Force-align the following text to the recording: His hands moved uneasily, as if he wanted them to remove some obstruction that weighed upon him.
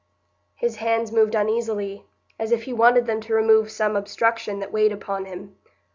His 0.55 0.77
hands 0.77 1.11
moved 1.11 1.35
uneasily, 1.35 2.07
as 2.39 2.51
if 2.51 2.63
he 2.63 2.73
wanted 2.73 3.05
them 3.05 3.21
to 3.21 3.35
remove 3.35 3.69
some 3.69 3.95
obstruction 3.95 4.57
that 4.59 4.71
weighed 4.71 4.91
upon 4.91 5.25
him. 5.25 5.55